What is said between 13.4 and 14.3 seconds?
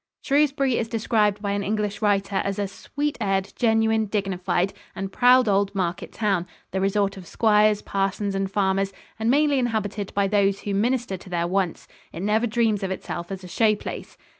a show place."